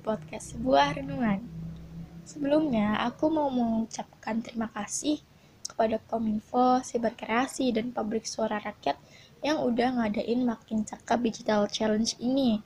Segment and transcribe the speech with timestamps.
[0.00, 1.44] podcast sebuah renungan.
[2.24, 5.20] Sebelumnya, aku mau mengucapkan terima kasih
[5.68, 8.96] kepada Kominfo, Siberkreasi, dan Pabrik Suara Rakyat
[9.44, 12.60] yang udah ngadain Makin Cakap Digital Challenge ini.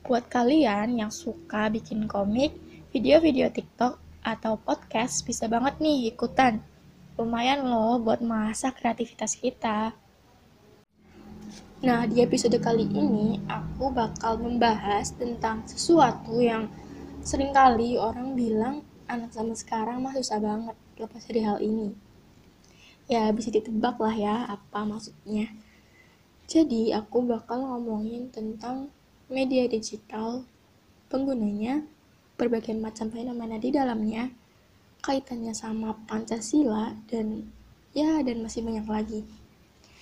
[0.00, 2.56] Buat kalian yang suka bikin komik,
[2.90, 6.60] video-video TikTok, atau podcast, bisa banget nih ikutan.
[7.16, 9.92] Lumayan loh buat masak kreativitas kita.
[11.80, 16.68] Nah, di episode kali ini aku bakal membahas tentang sesuatu yang
[17.24, 21.96] sering kali orang bilang anak zaman sekarang mah susah banget lepas dari hal ini.
[23.08, 25.56] Ya, bisa ditebak lah ya apa maksudnya.
[26.44, 28.92] Jadi, aku bakal ngomongin tentang
[29.32, 30.44] media digital,
[31.08, 31.80] penggunanya,
[32.36, 34.28] berbagai macam fenomena di dalamnya,
[35.00, 37.48] kaitannya sama Pancasila, dan
[37.96, 39.24] ya, dan masih banyak lagi.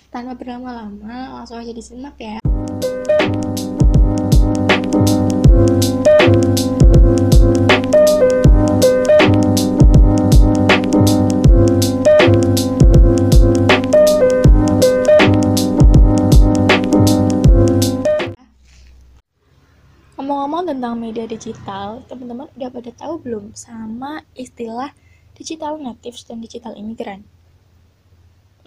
[0.09, 2.41] Tanpa berlama-lama, langsung aja disimak ya.
[20.17, 24.89] Ngomong-ngomong tentang media digital, teman-teman udah pada tahu belum sama istilah
[25.37, 27.21] digital natives dan digital immigrant?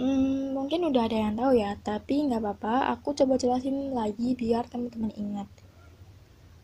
[0.00, 4.64] Hmm, mungkin udah ada yang tahu ya, tapi nggak apa-apa, aku coba jelasin lagi biar
[4.64, 5.48] teman-teman ingat.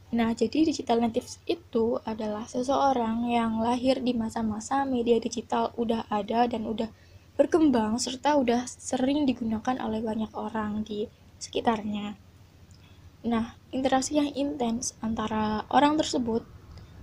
[0.09, 6.49] Nah, jadi digital natives itu adalah seseorang yang lahir di masa-masa media digital udah ada
[6.49, 6.89] dan udah
[7.37, 11.05] berkembang serta udah sering digunakan oleh banyak orang di
[11.37, 12.17] sekitarnya.
[13.29, 16.49] Nah, interaksi yang intens antara orang tersebut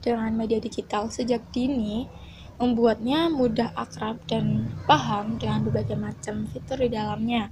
[0.02, 2.10] dengan media digital sejak dini
[2.56, 7.52] membuatnya mudah akrab dan paham dengan berbagai macam fitur di dalamnya.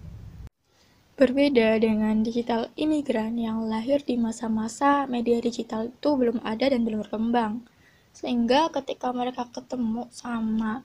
[1.13, 7.05] Berbeda dengan digital imigran yang lahir di masa-masa media digital itu belum ada dan belum
[7.05, 7.61] berkembang.
[8.17, 10.81] Sehingga ketika mereka ketemu sama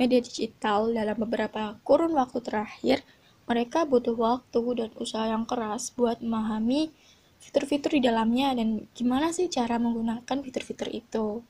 [0.00, 3.04] media digital dalam beberapa kurun waktu terakhir,
[3.44, 6.88] mereka butuh waktu dan usaha yang keras buat memahami
[7.42, 11.44] fitur-fitur di dalamnya dan gimana sih cara menggunakan fitur-fitur itu.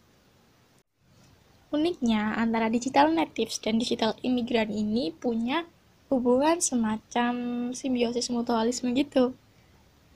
[1.69, 5.69] Uniknya, antara digital natives dan digital imigran ini punya
[6.09, 7.33] hubungan semacam
[7.77, 9.37] simbiosis mutualisme gitu.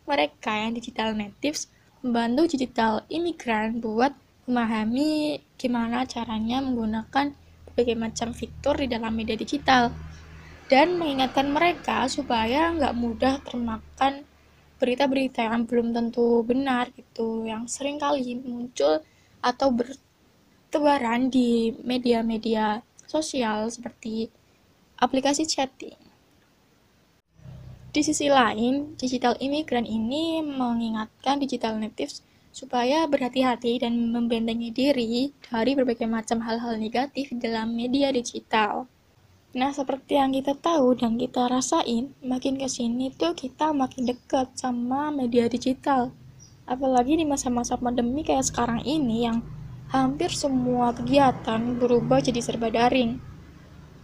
[0.09, 1.69] Mereka yang digital natives
[2.01, 4.17] membantu digital imigran buat
[4.49, 7.37] memahami gimana caranya menggunakan
[7.69, 9.93] berbagai macam fitur di dalam media digital
[10.73, 14.25] dan mengingatkan mereka supaya nggak mudah termakan
[14.81, 19.05] berita-berita yang belum tentu benar gitu yang sering kali muncul
[19.45, 19.95] atau ber
[20.73, 24.33] tebaran di media-media sosial seperti
[24.97, 26.01] aplikasi chatting.
[27.93, 35.77] Di sisi lain, digital imigran ini mengingatkan digital natives supaya berhati-hati dan membentengi diri dari
[35.77, 38.89] berbagai macam hal-hal negatif dalam media digital.
[39.53, 44.49] Nah, seperti yang kita tahu dan kita rasain, makin ke sini tuh kita makin dekat
[44.57, 46.17] sama media digital.
[46.65, 49.45] Apalagi di masa-masa pandemi kayak sekarang ini yang
[49.93, 53.21] hampir semua kegiatan berubah jadi serba daring.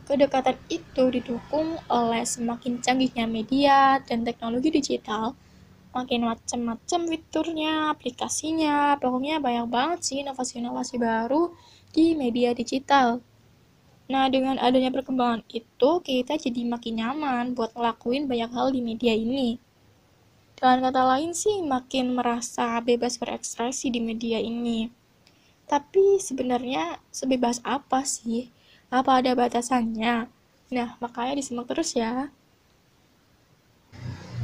[0.05, 5.33] Kedekatan itu didukung oleh semakin canggihnya media dan teknologi digital,
[5.97, 11.57] makin macam-macam fiturnya, aplikasinya, pokoknya banyak banget sih inovasi-inovasi baru
[11.97, 13.25] di media digital.
[14.13, 19.17] Nah, dengan adanya perkembangan itu, kita jadi makin nyaman buat ngelakuin banyak hal di media
[19.17, 19.57] ini.
[20.53, 24.98] Dengan kata lain sih, makin merasa bebas berekspresi di media ini.
[25.69, 28.49] Tapi sebenarnya sebebas apa sih?
[28.89, 30.33] Apa ada batasannya?
[30.73, 32.33] Nah, makanya disimak terus ya.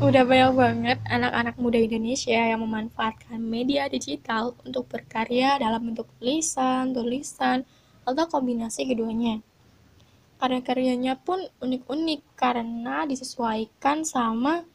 [0.05, 6.93] Udah banyak banget anak-anak muda Indonesia yang memanfaatkan media digital untuk berkarya dalam bentuk tulisan,
[6.93, 7.65] tulisan,
[8.05, 9.41] atau kombinasi keduanya.
[10.37, 14.69] Karya-karyanya pun unik-unik karena disesuaikan sama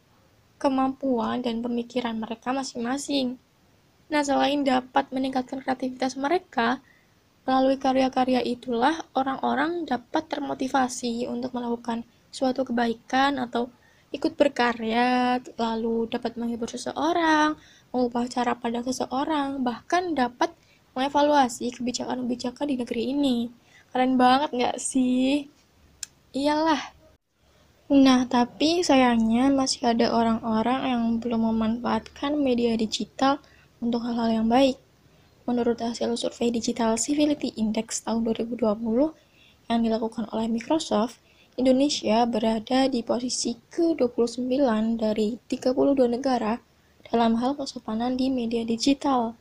[0.57, 3.37] kemampuan dan pemikiran mereka masing-masing.
[4.09, 6.81] Nah, selain dapat meningkatkan kreativitas mereka,
[7.45, 12.01] melalui karya-karya itulah orang-orang dapat termotivasi untuk melakukan
[12.33, 13.69] suatu kebaikan atau
[14.09, 17.53] ikut berkarya, lalu dapat menghibur seseorang,
[17.93, 20.49] mengubah cara pandang seseorang, bahkan dapat
[20.97, 23.37] mengevaluasi kebijakan-kebijakan di negeri ini.
[23.93, 25.45] Keren banget nggak sih?
[26.33, 26.97] Iyalah.
[27.89, 33.41] Nah, tapi sayangnya masih ada orang-orang yang belum memanfaatkan media digital
[33.79, 34.79] untuk hal-hal yang baik.
[35.47, 38.59] Menurut hasil survei Digital Civility Index tahun 2020
[39.71, 41.17] yang dilakukan oleh Microsoft,
[41.59, 44.47] Indonesia berada di posisi ke-29
[44.95, 46.61] dari 32 negara
[47.09, 49.35] dalam hal kesopanan di media digital.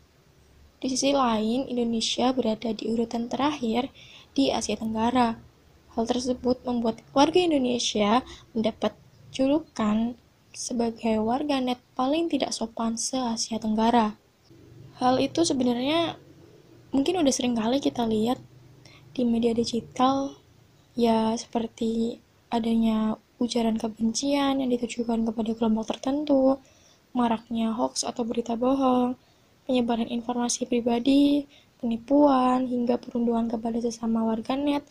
[0.78, 3.90] Di sisi lain, Indonesia berada di urutan terakhir
[4.34, 5.34] di Asia Tenggara.
[5.94, 8.22] Hal tersebut membuat warga Indonesia
[8.54, 8.94] mendapat
[9.34, 10.14] julukan
[10.54, 14.18] sebagai warganet paling tidak sopan se-Asia Tenggara.
[14.98, 16.18] Hal itu sebenarnya
[16.90, 18.42] mungkin udah sering kali kita lihat
[19.14, 20.34] di media digital
[20.98, 22.18] ya seperti
[22.50, 26.58] adanya ujaran kebencian yang ditujukan kepada kelompok tertentu,
[27.14, 29.14] maraknya hoax atau berita bohong,
[29.70, 31.46] penyebaran informasi pribadi,
[31.78, 34.82] penipuan, hingga perundungan kepada sesama warganet,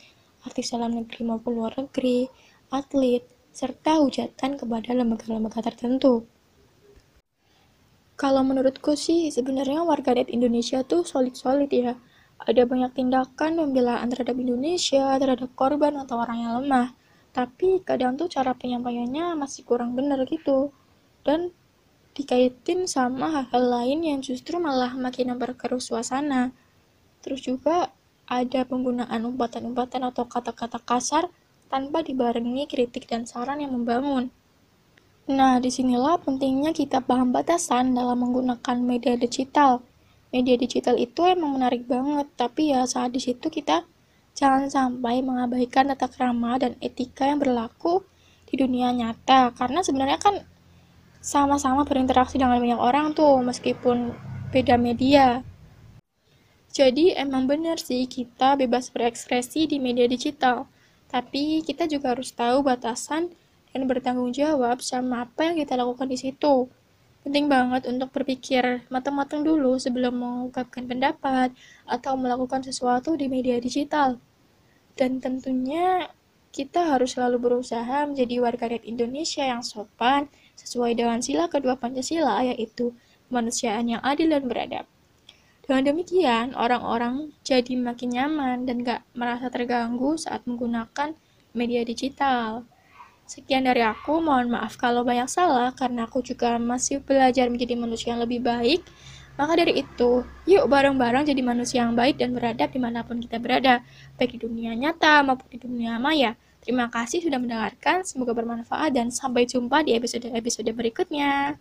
[0.48, 2.31] artis dalam negeri maupun luar negeri,
[2.71, 6.24] atlet, serta hujatan kepada lembaga-lembaga tertentu.
[8.18, 11.94] Kalau menurutku sih, sebenarnya warganet Indonesia tuh solid-solid ya.
[12.42, 16.98] Ada banyak tindakan pembelaan terhadap Indonesia, terhadap korban atau orang yang lemah.
[17.30, 20.74] Tapi kadang tuh cara penyampaiannya masih kurang benar gitu.
[21.22, 21.54] Dan
[22.18, 26.50] dikaitin sama hal-hal lain yang justru malah makin memperkeruh suasana.
[27.22, 27.94] Terus juga
[28.25, 31.30] ada penggunaan umpatan-umpatan atau kata-kata kasar
[31.69, 34.34] tanpa dibarengi kritik dan saran yang membangun.
[35.28, 39.84] Nah, di sinilah pentingnya kita paham batasan dalam menggunakan media digital.
[40.32, 43.84] Media digital itu emang menarik banget, tapi ya saat di situ kita
[44.40, 48.08] jangan sampai mengabaikan tata krama dan etika yang berlaku
[48.48, 49.52] di dunia nyata.
[49.52, 50.48] Karena sebenarnya kan
[51.20, 54.16] sama-sama berinteraksi dengan banyak orang tuh meskipun
[54.56, 55.44] beda media.
[56.72, 60.72] Jadi emang bener sih kita bebas berekspresi di media digital,
[61.12, 63.36] tapi kita juga harus tahu batasan
[63.78, 66.66] dan bertanggung jawab sama apa yang kita lakukan di situ.
[67.22, 71.54] Penting banget untuk berpikir matang-matang dulu sebelum mengungkapkan pendapat
[71.86, 74.18] atau melakukan sesuatu di media digital.
[74.98, 76.10] Dan tentunya
[76.50, 80.26] kita harus selalu berusaha menjadi warganet Indonesia yang sopan,
[80.58, 82.98] sesuai dengan sila kedua Pancasila, yaitu
[83.30, 84.90] kemanusiaan yang adil dan beradab.
[85.70, 91.14] Dengan demikian, orang-orang jadi makin nyaman dan gak merasa terganggu saat menggunakan
[91.54, 92.66] media digital.
[93.28, 98.16] Sekian dari aku, mohon maaf kalau banyak salah karena aku juga masih belajar menjadi manusia
[98.16, 98.88] yang lebih baik.
[99.36, 103.36] Maka dari itu, yuk bareng-bareng jadi manusia yang baik dan beradab di mana pun kita
[103.36, 103.84] berada,
[104.16, 106.40] baik di dunia nyata maupun di dunia maya.
[106.64, 111.60] Terima kasih sudah mendengarkan, semoga bermanfaat dan sampai jumpa di episode-episode berikutnya.